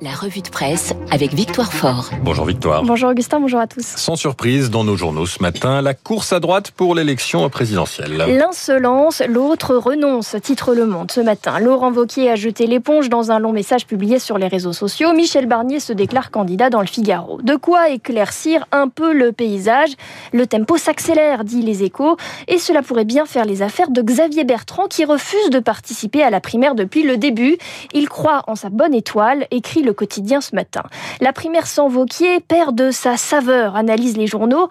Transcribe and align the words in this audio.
La 0.00 0.12
revue 0.12 0.40
de 0.40 0.48
presse 0.48 0.94
avec 1.10 1.34
Victoire 1.34 1.70
Fort. 1.70 2.10
Bonjour 2.22 2.46
Victoire. 2.46 2.82
Bonjour 2.82 3.10
Augustin, 3.10 3.40
bonjour 3.40 3.60
à 3.60 3.66
tous. 3.66 3.84
Sans 3.84 4.16
surprise, 4.16 4.70
dans 4.70 4.84
nos 4.84 4.96
journaux 4.96 5.26
ce 5.26 5.42
matin, 5.42 5.82
la 5.82 5.92
course 5.92 6.32
à 6.32 6.40
droite 6.40 6.70
pour 6.70 6.94
l'élection 6.94 7.46
présidentielle. 7.50 8.16
L'un 8.16 8.52
se 8.52 8.72
lance, 8.72 9.22
l'autre 9.28 9.74
renonce, 9.74 10.34
titre 10.42 10.74
Le 10.74 10.86
Monde 10.86 11.10
ce 11.10 11.20
matin. 11.20 11.58
Laurent 11.58 11.90
Vauquier 11.90 12.30
a 12.30 12.36
jeté 12.36 12.66
l'éponge 12.66 13.10
dans 13.10 13.30
un 13.30 13.38
long 13.38 13.52
message 13.52 13.86
publié 13.86 14.18
sur 14.18 14.38
les 14.38 14.48
réseaux 14.48 14.72
sociaux. 14.72 15.12
Michel 15.12 15.44
Barnier 15.44 15.80
se 15.80 15.92
déclare 15.92 16.30
candidat 16.30 16.70
dans 16.70 16.80
le 16.80 16.86
Figaro. 16.86 17.42
De 17.42 17.56
quoi 17.56 17.90
éclaircir 17.90 18.66
un 18.72 18.88
peu 18.88 19.12
le 19.12 19.32
paysage. 19.32 19.90
Le 20.32 20.46
tempo 20.46 20.78
s'accélère, 20.78 21.44
dit 21.44 21.60
les 21.60 21.82
échos, 21.82 22.16
et 22.46 22.58
cela 22.58 22.80
pourrait 22.80 23.04
bien 23.04 23.26
faire 23.26 23.44
les 23.44 23.60
affaires 23.60 23.90
de 23.90 24.00
Xavier 24.00 24.44
Bertrand 24.44 24.86
qui 24.86 25.04
refuse 25.04 25.50
de 25.50 25.58
participer 25.58 26.22
à 26.22 26.30
la 26.30 26.40
primaire 26.40 26.74
depuis 26.74 27.02
le 27.02 27.18
début. 27.18 27.58
Il 27.92 28.08
croit 28.08 28.44
en 28.46 28.54
sa 28.54 28.70
bonne 28.70 28.94
étoile 28.94 29.17
écrit 29.50 29.82
le 29.82 29.92
quotidien 29.92 30.40
ce 30.40 30.54
matin. 30.54 30.82
La 31.20 31.32
primaire 31.32 31.66
sans 31.66 31.88
Vauquier 31.88 32.40
perd 32.40 32.74
de 32.74 32.90
sa 32.90 33.16
saveur, 33.16 33.76
analyse 33.76 34.16
les 34.16 34.26
journaux. 34.26 34.68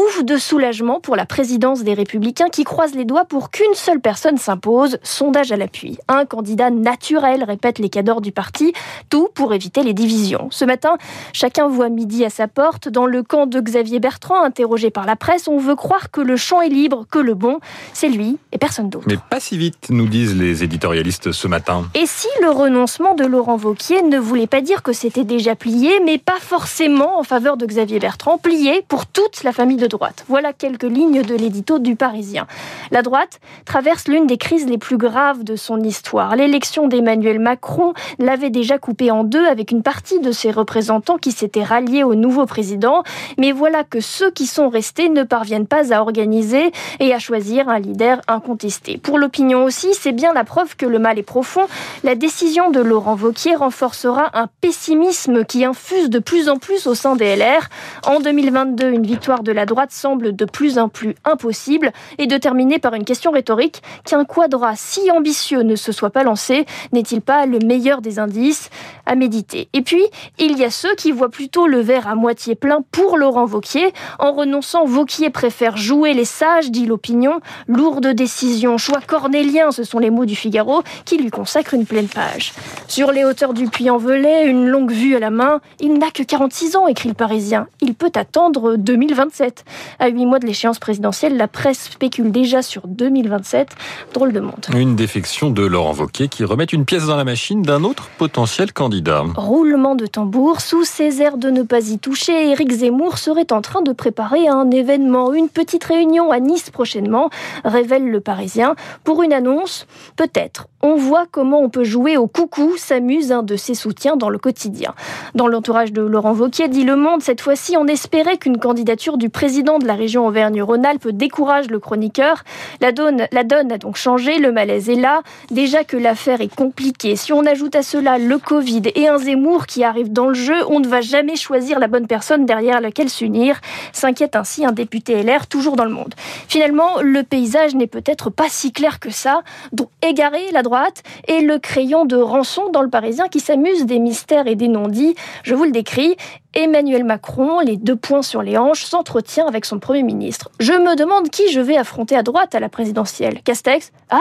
Ouf 0.00 0.24
de 0.24 0.38
soulagement 0.38 0.98
pour 0.98 1.14
la 1.14 1.26
présidence 1.26 1.82
des 1.82 1.92
Républicains 1.92 2.48
qui 2.48 2.64
croisent 2.64 2.94
les 2.94 3.04
doigts 3.04 3.26
pour 3.26 3.50
qu'une 3.50 3.74
seule 3.74 4.00
personne 4.00 4.38
s'impose. 4.38 4.98
Sondage 5.02 5.52
à 5.52 5.58
l'appui. 5.58 5.98
Un 6.08 6.24
candidat 6.24 6.70
naturel, 6.70 7.44
répètent 7.44 7.78
les 7.78 7.90
cadors 7.90 8.22
du 8.22 8.32
parti. 8.32 8.72
Tout 9.10 9.28
pour 9.34 9.52
éviter 9.52 9.82
les 9.82 9.92
divisions. 9.92 10.48
Ce 10.50 10.64
matin, 10.64 10.96
chacun 11.34 11.68
voit 11.68 11.90
midi 11.90 12.24
à 12.24 12.30
sa 12.30 12.48
porte. 12.48 12.88
Dans 12.88 13.04
le 13.04 13.22
camp 13.22 13.44
de 13.44 13.60
Xavier 13.60 14.00
Bertrand, 14.00 14.42
interrogé 14.42 14.90
par 14.90 15.04
la 15.04 15.16
presse, 15.16 15.48
on 15.48 15.58
veut 15.58 15.76
croire 15.76 16.10
que 16.10 16.22
le 16.22 16.38
champ 16.38 16.62
est 16.62 16.70
libre, 16.70 17.04
que 17.10 17.18
le 17.18 17.34
bon, 17.34 17.58
c'est 17.92 18.08
lui 18.08 18.38
et 18.52 18.58
personne 18.58 18.88
d'autre. 18.88 19.06
Mais 19.06 19.18
pas 19.28 19.40
si 19.40 19.58
vite, 19.58 19.88
nous 19.90 20.06
disent 20.06 20.34
les 20.34 20.64
éditorialistes 20.64 21.32
ce 21.32 21.46
matin. 21.46 21.84
Et 21.94 22.06
si 22.06 22.28
le 22.40 22.50
renoncement 22.50 23.14
de 23.14 23.26
Laurent 23.26 23.56
Vauquier 23.56 24.00
ne 24.00 24.18
voulait 24.18 24.46
pas 24.46 24.62
dire 24.62 24.82
que 24.82 24.94
c'était 24.94 25.24
déjà 25.24 25.56
plié, 25.56 26.00
mais 26.06 26.16
pas 26.16 26.40
forcément 26.40 27.18
en 27.18 27.22
faveur 27.22 27.58
de 27.58 27.66
Xavier 27.66 27.98
Bertrand, 27.98 28.38
plié 28.38 28.82
pour 28.88 29.04
toute 29.04 29.42
la 29.44 29.52
famille 29.52 29.76
de 29.76 29.89
droite. 29.90 30.24
Voilà 30.28 30.54
quelques 30.54 30.84
lignes 30.84 31.22
de 31.22 31.34
l'édito 31.34 31.78
du 31.78 31.96
Parisien. 31.96 32.46
La 32.90 33.02
droite 33.02 33.40
traverse 33.66 34.08
l'une 34.08 34.26
des 34.26 34.38
crises 34.38 34.66
les 34.66 34.78
plus 34.78 34.96
graves 34.96 35.44
de 35.44 35.56
son 35.56 35.82
histoire. 35.82 36.34
L'élection 36.36 36.88
d'Emmanuel 36.88 37.38
Macron 37.38 37.92
l'avait 38.18 38.50
déjà 38.50 38.78
coupé 38.78 39.10
en 39.10 39.24
deux 39.24 39.46
avec 39.46 39.70
une 39.70 39.82
partie 39.82 40.20
de 40.20 40.32
ses 40.32 40.50
représentants 40.50 41.18
qui 41.18 41.32
s'étaient 41.32 41.62
ralliés 41.62 42.04
au 42.04 42.14
nouveau 42.14 42.46
président. 42.46 43.02
Mais 43.36 43.52
voilà 43.52 43.84
que 43.84 44.00
ceux 44.00 44.30
qui 44.30 44.46
sont 44.46 44.68
restés 44.70 45.08
ne 45.10 45.24
parviennent 45.24 45.66
pas 45.66 45.92
à 45.92 46.00
organiser 46.00 46.72
et 47.00 47.12
à 47.12 47.18
choisir 47.18 47.68
un 47.68 47.78
leader 47.78 48.20
incontesté. 48.28 48.96
Pour 48.96 49.18
l'opinion 49.18 49.64
aussi, 49.64 49.88
c'est 49.92 50.12
bien 50.12 50.32
la 50.32 50.44
preuve 50.44 50.76
que 50.76 50.86
le 50.86 50.98
mal 50.98 51.18
est 51.18 51.22
profond. 51.24 51.66
La 52.04 52.14
décision 52.14 52.70
de 52.70 52.80
Laurent 52.80 53.16
Vauquier 53.16 53.56
renforcera 53.56 54.30
un 54.34 54.48
pessimisme 54.60 55.44
qui 55.44 55.64
infuse 55.64 56.08
de 56.10 56.20
plus 56.20 56.48
en 56.48 56.58
plus 56.58 56.86
au 56.86 56.94
sein 56.94 57.16
des 57.16 57.36
LR. 57.36 57.68
En 58.06 58.20
2022, 58.20 58.90
une 58.90 59.06
victoire 59.06 59.42
de 59.42 59.52
la 59.52 59.66
droite 59.66 59.79
semble 59.88 60.36
de 60.36 60.44
plus 60.44 60.78
en 60.78 60.88
plus 60.88 61.14
impossible 61.24 61.92
et 62.18 62.26
de 62.26 62.36
terminer 62.36 62.78
par 62.78 62.94
une 62.94 63.04
question 63.04 63.30
rhétorique 63.30 63.82
qu'un 64.04 64.24
quadrat 64.24 64.74
si 64.76 65.10
ambitieux 65.10 65.62
ne 65.62 65.76
se 65.76 65.92
soit 65.92 66.10
pas 66.10 66.22
lancé 66.22 66.66
n'est-il 66.92 67.20
pas 67.20 67.46
le 67.46 67.58
meilleur 67.58 68.00
des 68.00 68.18
indices 68.18 68.70
à 69.06 69.14
méditer? 69.14 69.68
Et 69.72 69.82
puis, 69.82 70.02
il 70.38 70.58
y 70.58 70.64
a 70.64 70.70
ceux 70.70 70.94
qui 70.94 71.12
voient 71.12 71.28
plutôt 71.28 71.66
le 71.66 71.80
verre 71.80 72.08
à 72.08 72.14
moitié 72.14 72.54
plein 72.54 72.82
pour 72.90 73.16
Laurent 73.16 73.44
Vauquier. 73.44 73.92
En 74.18 74.32
renonçant, 74.32 74.84
Vauquier 74.84 75.30
préfère 75.30 75.76
jouer 75.76 76.14
les 76.14 76.24
sages, 76.24 76.70
dit 76.70 76.86
l'opinion. 76.86 77.40
Lourde 77.66 78.08
décision, 78.08 78.78
choix 78.78 79.00
cornélien, 79.06 79.70
ce 79.70 79.84
sont 79.84 79.98
les 79.98 80.10
mots 80.10 80.26
du 80.26 80.36
Figaro, 80.36 80.82
qui 81.04 81.18
lui 81.18 81.30
consacrent 81.30 81.74
une 81.74 81.86
pleine 81.86 82.08
page. 82.08 82.52
Sur 82.88 83.12
les 83.12 83.24
hauteurs 83.24 83.54
du 83.54 83.66
Puy-en-Velay, 83.66 84.46
une 84.46 84.66
longue 84.66 84.92
vue 84.92 85.16
à 85.16 85.18
la 85.18 85.30
main, 85.30 85.60
il 85.80 85.98
n'a 85.98 86.10
que 86.10 86.22
46 86.22 86.76
ans, 86.76 86.86
écrit 86.86 87.08
le 87.08 87.14
Parisien. 87.14 87.68
Il 87.80 87.94
peut 87.94 88.12
attendre 88.14 88.76
2027. 88.76 89.59
À 89.98 90.08
huit 90.08 90.26
mois 90.26 90.38
de 90.38 90.46
l'échéance 90.46 90.78
présidentielle, 90.78 91.36
la 91.36 91.48
presse 91.48 91.90
spécule 91.90 92.32
déjà 92.32 92.62
sur 92.62 92.86
2027. 92.86 93.68
Drôle 94.12 94.32
de 94.32 94.40
monde. 94.40 94.66
Une 94.74 94.96
défection 94.96 95.50
de 95.50 95.62
Laurent 95.62 95.94
Wauquiez 95.94 96.28
qui 96.28 96.44
remet 96.44 96.64
une 96.64 96.84
pièce 96.84 97.06
dans 97.06 97.16
la 97.16 97.24
machine 97.24 97.62
d'un 97.62 97.84
autre 97.84 98.08
potentiel 98.18 98.72
candidat. 98.72 99.24
Roulement 99.36 99.94
de 99.94 100.06
tambour, 100.06 100.60
sous 100.60 100.84
ses 100.84 101.22
airs 101.22 101.36
de 101.36 101.50
ne 101.50 101.62
pas 101.62 101.90
y 101.90 101.98
toucher, 101.98 102.50
Éric 102.50 102.72
Zemmour 102.72 103.18
serait 103.18 103.52
en 103.52 103.60
train 103.60 103.82
de 103.82 103.92
préparer 103.92 104.48
un 104.48 104.70
événement, 104.70 105.32
une 105.32 105.48
petite 105.48 105.84
réunion 105.84 106.30
à 106.30 106.40
Nice 106.40 106.70
prochainement, 106.70 107.30
révèle 107.64 108.08
le 108.08 108.20
Parisien. 108.20 108.74
Pour 109.04 109.22
une 109.22 109.32
annonce, 109.32 109.86
peut-être. 110.16 110.66
On 110.82 110.96
voit 110.96 111.26
comment 111.30 111.60
on 111.60 111.68
peut 111.68 111.84
jouer 111.84 112.16
au 112.16 112.26
coucou, 112.26 112.74
s'amuse 112.78 113.32
un 113.32 113.42
de 113.42 113.56
ses 113.56 113.74
soutiens 113.74 114.16
dans 114.16 114.30
le 114.30 114.38
quotidien. 114.38 114.94
Dans 115.34 115.46
l'entourage 115.46 115.92
de 115.92 116.00
Laurent 116.00 116.32
Wauquiez, 116.34 116.68
dit 116.68 116.84
Le 116.84 116.96
Monde, 116.96 117.22
cette 117.22 117.40
fois-ci, 117.42 117.76
on 117.76 117.86
espérait 117.86 118.38
qu'une 118.38 118.58
candidature 118.58 119.18
du 119.18 119.28
président 119.28 119.49
de 119.50 119.86
la 119.86 119.94
région 119.94 120.26
Auvergne-Rhône-Alpes 120.26 121.08
décourage 121.08 121.70
le 121.70 121.80
chroniqueur. 121.80 122.44
La 122.80 122.92
donne, 122.92 123.26
la 123.32 123.42
donne 123.42 123.72
a 123.72 123.78
donc 123.78 123.96
changé, 123.96 124.38
le 124.38 124.52
malaise 124.52 124.88
est 124.88 124.94
là. 124.94 125.22
Déjà 125.50 125.82
que 125.82 125.96
l'affaire 125.96 126.40
est 126.40 126.54
compliquée, 126.54 127.16
si 127.16 127.32
on 127.32 127.44
ajoute 127.44 127.74
à 127.74 127.82
cela 127.82 128.18
le 128.18 128.38
Covid 128.38 128.82
et 128.94 129.08
un 129.08 129.18
Zemmour 129.18 129.66
qui 129.66 129.82
arrive 129.82 130.12
dans 130.12 130.28
le 130.28 130.34
jeu, 130.34 130.54
on 130.68 130.78
ne 130.78 130.86
va 130.86 131.00
jamais 131.00 131.36
choisir 131.36 131.78
la 131.80 131.88
bonne 131.88 132.06
personne 132.06 132.46
derrière 132.46 132.80
laquelle 132.80 133.10
s'unir, 133.10 133.60
s'inquiète 133.92 134.36
ainsi 134.36 134.64
un 134.64 134.72
député 134.72 135.22
LR 135.22 135.46
toujours 135.48 135.76
dans 135.76 135.84
le 135.84 135.90
monde. 135.90 136.14
Finalement, 136.48 137.00
le 137.02 137.22
paysage 137.22 137.74
n'est 137.74 137.88
peut-être 137.88 138.30
pas 138.30 138.48
si 138.48 138.72
clair 138.72 139.00
que 139.00 139.10
ça, 139.10 139.42
donc 139.72 139.88
égaré 140.02 140.40
la 140.52 140.62
droite 140.62 141.02
et 141.26 141.40
le 141.40 141.58
crayon 141.58 142.04
de 142.04 142.16
rançon 142.16 142.70
dans 142.70 142.82
le 142.82 142.90
Parisien 142.90 143.26
qui 143.26 143.40
s'amuse 143.40 143.84
des 143.84 143.98
mystères 143.98 144.46
et 144.46 144.54
des 144.54 144.68
non-dits. 144.68 145.16
Je 145.42 145.54
vous 145.54 145.64
le 145.64 145.72
décris. 145.72 146.16
Emmanuel 146.54 147.04
Macron, 147.04 147.60
les 147.60 147.76
deux 147.76 147.94
points 147.94 148.22
sur 148.22 148.42
les 148.42 148.58
hanches, 148.58 148.84
s'entretient 148.84 149.46
avec 149.46 149.64
son 149.64 149.78
Premier 149.78 150.02
ministre. 150.02 150.50
Je 150.58 150.72
me 150.72 150.96
demande 150.96 151.30
qui 151.30 151.50
je 151.52 151.60
vais 151.60 151.76
affronter 151.76 152.16
à 152.16 152.24
droite 152.24 152.54
à 152.54 152.60
la 152.60 152.68
présidentielle. 152.68 153.40
Castex? 153.42 153.92
Ah, 154.10 154.18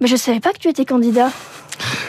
mais 0.00 0.06
je 0.06 0.16
savais 0.16 0.40
pas 0.40 0.52
que 0.52 0.58
tu 0.58 0.68
étais 0.68 0.86
candidat. 0.86 1.30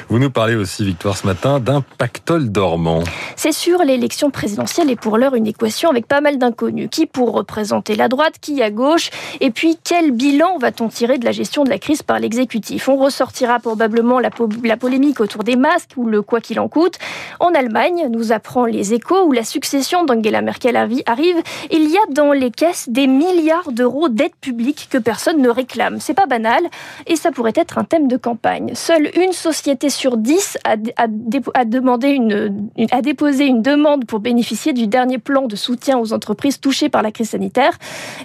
Vous 0.10 0.20
nous 0.20 0.30
parlez 0.30 0.56
aussi, 0.56 0.86
Victoire, 0.86 1.18
ce 1.18 1.28
matin, 1.28 1.60
d'un 1.60 1.84
pactole 1.98 2.50
dormant. 2.50 3.04
C'est 3.36 3.52
sûr, 3.52 3.84
l'élection 3.84 4.30
présidentielle 4.30 4.90
est 4.90 4.96
pour 4.96 5.18
l'heure 5.18 5.36
une 5.36 5.48
équation 5.48 5.90
avec 5.90 6.08
pas 6.08 6.22
mal 6.22 6.38
d'inconnus. 6.38 6.88
Qui 6.90 7.08
pour 7.08 7.34
représenter 7.34 7.96
la 7.96 8.08
droite, 8.08 8.36
qui 8.40 8.64
à 8.64 8.72
gauche? 8.72 9.10
Et 9.42 9.52
puis, 9.52 9.78
quel 9.84 10.12
bilan 10.12 10.60
va-t-on 10.60 10.88
tirer 10.88 11.18
de 11.18 11.26
la 11.26 11.34
gestion 11.34 11.66
de 11.66 11.70
la 11.70 11.78
crise 11.78 12.04
par 12.04 12.20
l'exécutif? 12.20 12.88
On 12.88 12.96
ressortira 12.96 13.60
probablement 13.60 14.20
la, 14.20 14.30
polémique 14.78 15.20
autour 15.20 15.44
des 15.44 15.58
masques 15.58 15.92
ou 15.98 16.06
le 16.08 16.22
quoi 16.22 16.40
qu'il 16.40 16.62
en 16.62 16.70
coûte. 16.70 17.00
En 17.42 17.54
Allemagne, 17.54 18.08
nous 18.10 18.32
apprend 18.32 18.64
les 18.64 18.94
échos, 18.94 19.26
où 19.26 19.34
la 19.34 19.44
succession 19.44 20.06
d'Angela 20.06 20.42
Merkel 20.42 20.78
arrive, 20.78 21.38
il 21.70 21.90
y 21.90 21.98
a 21.98 22.14
dans 22.14 22.32
les 22.32 22.52
caisses 22.52 22.88
des 22.88 23.08
milliards 23.08 23.74
d'euros 23.74 24.08
d'aide 24.08 24.36
publique 24.40 24.88
que 24.90 24.98
personne 24.98 25.42
ne 25.42 25.50
réclame. 25.50 26.00
C'est 26.00 26.14
pas 26.14 26.28
banal, 26.28 26.64
et 27.08 27.18
ça 27.18 27.34
pourrait 27.34 27.52
être 27.56 27.78
un 27.78 27.84
thème 27.84 28.08
de 28.08 28.16
campagne. 28.16 28.72
Seule 28.74 29.12
une 29.18 29.34
société 29.34 29.90
sur 29.98 30.18
10 30.18 30.60
a, 30.64 30.76
a, 30.98 31.66
demandé 31.66 32.10
une, 32.10 32.70
a 32.92 33.02
déposé 33.02 33.46
une 33.46 33.62
demande 33.62 34.06
pour 34.06 34.20
bénéficier 34.20 34.72
du 34.72 34.88
dernier 34.88 35.18
plan 35.18 35.48
de 35.48 35.56
soutien 35.56 35.98
aux 35.98 36.14
entreprises 36.14 36.60
touchées 36.60 36.88
par 36.88 37.02
la 37.02 37.12
crise 37.12 37.32
sanitaire. 37.32 37.78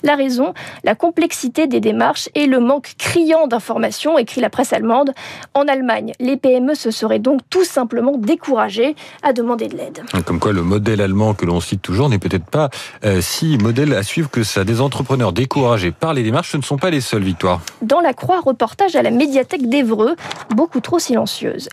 La 0.03 0.15
raison, 0.15 0.53
la 0.85 0.95
complexité 0.95 1.67
des 1.67 1.81
démarches 1.81 2.29
et 2.35 2.47
le 2.47 2.61
manque 2.61 2.95
criant 2.99 3.47
d'informations, 3.47 4.19
écrit 4.19 4.41
la 4.41 4.51
presse 4.51 4.73
allemande. 4.73 5.13
En 5.55 5.67
Allemagne, 5.67 6.13
les 6.21 6.37
PME 6.37 6.75
se 6.75 6.91
seraient 6.91 7.19
donc 7.19 7.41
tout 7.49 7.65
simplement 7.65 8.17
découragées 8.19 8.95
à 9.23 9.33
demander 9.33 9.69
de 9.69 9.77
l'aide. 9.77 10.03
Comme 10.27 10.41
quoi, 10.41 10.53
le 10.53 10.63
modèle 10.63 11.01
allemand 11.01 11.35
que 11.35 11.47
l'on 11.47 11.61
cite 11.61 11.81
toujours 11.81 12.11
n'est 12.11 12.19
peut-être 12.19 12.45
pas 12.45 12.69
euh, 13.05 13.21
si 13.23 13.57
modèle 13.59 13.95
à 13.95 14.03
suivre 14.03 14.31
que 14.31 14.43
ça. 14.43 14.65
Des 14.65 14.81
entrepreneurs 14.81 15.33
découragés 15.33 15.91
par 15.91 16.13
les 16.13 16.23
démarches, 16.23 16.53
ce 16.53 16.59
ne 16.59 16.63
sont 16.63 16.77
pas 16.77 16.91
les 16.91 17.01
seules 17.01 17.23
victoires. 17.23 17.61
Dans 17.81 18.01
la 18.01 18.13
Croix, 18.13 18.41
reportage 18.41 18.95
à 18.95 19.03
la 19.03 19.11
médiathèque 19.11 19.69
d'Evreux, 19.69 20.17
beaucoup 20.51 20.81
trop 20.81 20.99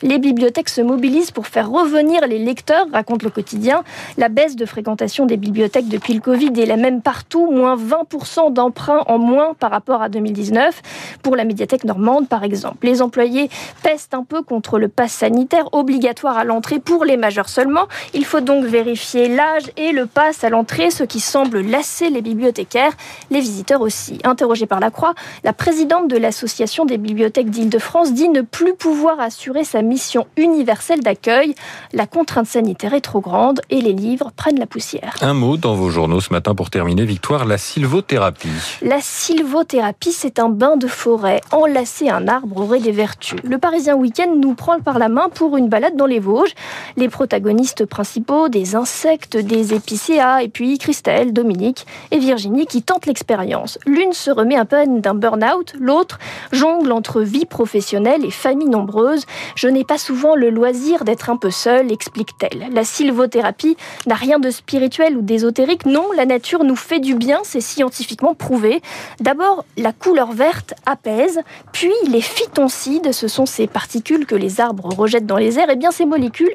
les 0.02 0.20
bibliothèques 0.20 0.70
se 0.70 0.82
mobilisent 0.82 1.32
pour 1.32 1.48
faire 1.48 1.70
revenir 1.70 2.26
les 2.28 2.40
lecteurs, 2.40 2.86
raconte 2.92 3.24
le 3.24 3.30
quotidien. 3.30 3.84
La 4.18 4.30
baisse 4.30 4.56
de 4.56 4.66
fréquentation 4.66 5.26
des 5.26 5.38
bibliothèques 5.38 5.88
depuis 5.88 6.14
le 6.14 6.22
Covid 6.22 6.52
est 6.60 6.66
la 6.66 6.78
même 6.78 7.02
partout, 7.02 7.50
moins 7.52 7.76
20% 7.76 8.54
d'emprunts 8.54 9.04
en 9.08 9.18
moins 9.18 9.54
par 9.54 9.72
rapport 9.72 10.02
à 10.02 10.10
2019. 10.10 10.82
Pour 11.24 11.36
la 11.36 11.46
médiathèque 11.46 11.84
normande, 11.84 12.28
par 12.28 12.44
exemple. 12.44 12.86
Les 12.86 13.02
employés 13.02 13.50
pestent 13.84 14.14
un 14.14 14.24
peu 14.24 14.42
contre 14.42 14.80
le 14.80 14.88
pass 14.88 15.12
sanitaire 15.12 15.70
obligatoire 15.74 16.38
à 16.38 16.44
l'entrée 16.44 16.80
pour 16.80 17.06
les 17.06 17.18
majeurs 17.18 17.50
seulement. 17.50 17.88
Il 18.14 18.26
faut 18.26 18.42
donc 18.42 18.66
vérifier 18.66 19.28
l'âge 19.28 19.72
et 19.78 19.92
le 19.92 20.06
pass 20.06 20.44
à 20.44 20.50
l'entrée, 20.50 20.92
ce 20.92 21.04
qui 21.04 21.20
semble 21.20 21.62
lasser 21.62 22.10
les 22.10 22.22
bibliothécaires, 22.22 22.94
les 23.32 23.40
visiteurs 23.40 23.82
aussi. 23.82 24.20
Interrogée 24.24 24.66
par 24.66 24.80
la 24.80 24.92
Croix, 24.92 25.14
la 25.44 25.54
présidente 25.54 26.08
de 26.08 26.18
l'Association 26.18 26.86
des 26.86 26.98
bibliothèques 26.98 27.50
d'Île-de-France 27.50 28.14
dit 28.14 28.30
ne 28.30 28.42
plus 28.42 28.74
pouvoir 28.74 29.20
assurer 29.20 29.64
sa 29.64 29.79
mission 29.82 30.28
universelle 30.38 31.02
d'accueil. 31.02 31.56
La 31.94 32.08
contrainte 32.08 32.48
sanitaire 32.48 32.94
est 32.94 33.02
trop 33.02 33.22
grande 33.22 33.62
et 33.70 33.82
les 33.82 33.94
livres 33.94 34.32
prennent 34.36 34.60
la 34.60 34.66
poussière. 34.66 35.16
Un 35.22 35.34
mot 35.34 35.58
dans 35.58 35.76
vos 35.76 35.90
journaux 35.90 36.22
ce 36.22 36.32
matin 36.34 36.56
pour 36.56 36.70
terminer, 36.70 37.06
Victoire, 37.06 37.46
la 37.46 37.58
sylvothérapie. 37.58 38.50
La 38.82 39.02
sylvothérapie, 39.02 40.12
c'est 40.12 40.40
un 40.40 40.50
bain 40.50 40.78
de 40.78 40.88
forêt. 40.88 41.42
Enlacer 41.52 42.10
un 42.10 42.28
arbre 42.28 42.62
aurait 42.62 42.80
des 42.80 42.92
vertus. 42.92 43.40
Le 43.44 43.58
Parisien 43.58 43.96
Week-end 43.96 44.34
nous 44.36 44.54
prend 44.54 44.80
par 44.80 45.00
la 45.00 45.10
main 45.10 45.30
pour 45.30 45.58
une 45.58 45.70
balade 45.70 45.96
dans 45.96 46.06
les 46.06 46.20
Vosges. 46.20 46.54
Les 46.98 47.10
protagonistes 47.10 47.86
principaux, 47.86 48.50
des 48.50 48.76
insectes, 48.76 49.38
des 49.38 49.74
épicéas, 49.74 50.42
et 50.42 50.50
puis 50.50 50.78
Christelle, 50.78 51.34
Dominique 51.34 51.86
et 52.12 52.20
Virginie 52.20 52.66
qui 52.66 52.84
tentent 52.84 53.06
l'expérience. 53.06 53.80
L'une 53.86 54.14
se 54.14 54.32
remet 54.32 54.58
à 54.58 54.66
peine 54.66 55.02
d'un 55.02 55.14
burn-out, 55.14 55.74
l'autre 55.80 56.20
jongle 56.52 56.92
entre 56.92 57.22
vie 57.22 57.46
professionnelle 57.46 58.26
et 58.26 58.32
famille 58.32 58.70
nombreuse. 58.70 59.26
Je 59.56 59.68
n'ai 59.70 59.84
pas 59.84 59.98
souvent 59.98 60.36
le 60.36 60.50
loisir 60.50 61.04
d'être 61.04 61.30
un 61.30 61.38
peu 61.38 61.52
seule, 61.52 61.92
explique-t-elle. 61.92 62.68
La 62.74 62.84
sylvothérapie 62.84 63.78
n'a 64.08 64.16
rien 64.16 64.40
de 64.40 64.50
spirituel 64.50 65.18
ou 65.18 65.22
d'ésotérique. 65.22 65.86
Non, 65.86 66.12
la 66.16 66.26
nature 66.26 66.64
nous 66.64 66.76
fait 66.76 67.00
du 67.00 67.16
bien, 67.16 67.40
c'est 67.44 67.62
scientifiquement 67.62 68.36
prouvé. 68.36 68.82
D'abord, 69.20 69.66
la 69.78 69.92
couleur 69.92 70.32
verte 70.32 70.74
apaise, 70.86 71.40
puis 71.72 71.94
les 72.08 72.22
phytoncides, 72.22 73.12
ce 73.12 73.28
sont 73.28 73.46
ces 73.46 73.68
particules 73.68 74.26
que 74.26 74.36
les 74.36 74.62
arbres 74.62 74.90
rejettent 74.94 75.26
dans 75.26 75.38
les 75.38 75.60
airs, 75.60 75.70
et 75.70 75.74
eh 75.74 75.76
bien 75.76 75.92
ces 75.92 76.06
molécules 76.06 76.54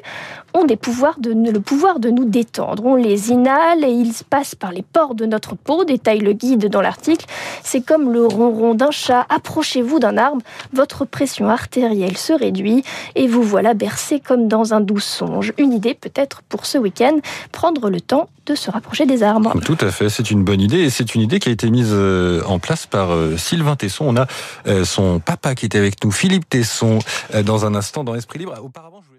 ont 0.53 0.65
le 0.65 0.75
pouvoir 1.59 1.99
de 1.99 2.09
nous 2.09 2.25
détendre. 2.25 2.85
On 2.85 2.95
les 2.95 3.31
inhale 3.31 3.83
et 3.83 3.91
ils 3.91 4.13
passent 4.29 4.55
par 4.55 4.71
les 4.71 4.83
pores 4.83 5.15
de 5.15 5.25
notre 5.25 5.55
peau, 5.55 5.83
détaille 5.83 6.19
le 6.19 6.33
guide 6.33 6.69
dans 6.69 6.81
l'article. 6.81 7.25
C'est 7.63 7.81
comme 7.81 8.11
le 8.11 8.25
ronron 8.25 8.73
d'un 8.73 8.91
chat. 8.91 9.25
Approchez-vous 9.29 9.99
d'un 9.99 10.17
arbre, 10.17 10.41
votre 10.73 11.05
pression 11.05 11.49
artérielle 11.49 12.17
se 12.17 12.33
réduit 12.33 12.83
et 13.15 13.27
vous 13.27 13.43
voilà 13.43 13.73
bercé 13.73 14.19
comme 14.19 14.47
dans 14.47 14.73
un 14.73 14.81
doux 14.81 14.99
songe. 14.99 15.53
Une 15.57 15.73
idée 15.73 15.93
peut-être 15.93 16.41
pour 16.43 16.65
ce 16.65 16.77
week-end, 16.77 17.17
prendre 17.51 17.89
le 17.89 18.01
temps 18.01 18.29
de 18.45 18.55
se 18.55 18.69
rapprocher 18.69 19.05
des 19.05 19.23
arbres. 19.23 19.53
Tout 19.63 19.77
à 19.81 19.91
fait, 19.91 20.09
c'est 20.09 20.29
une 20.29 20.43
bonne 20.43 20.61
idée 20.61 20.79
et 20.79 20.89
c'est 20.89 21.15
une 21.15 21.21
idée 21.21 21.39
qui 21.39 21.49
a 21.49 21.51
été 21.51 21.69
mise 21.69 21.89
euh, 21.91 22.43
en 22.45 22.59
place 22.59 22.85
par 22.85 23.11
euh, 23.11 23.37
Sylvain 23.37 23.75
Tesson. 23.75 24.05
On 24.07 24.17
a 24.17 24.27
euh, 24.67 24.85
son 24.85 25.19
papa 25.19 25.55
qui 25.55 25.65
était 25.65 25.79
avec 25.79 26.03
nous, 26.03 26.11
Philippe 26.11 26.47
Tesson, 26.47 26.99
dans 27.43 27.65
un 27.65 27.75
instant 27.75 28.03
dans 28.03 28.15
Esprit 28.15 28.39
Libre. 28.39 28.53
Auparavant, 28.61 29.01
je 29.01 29.14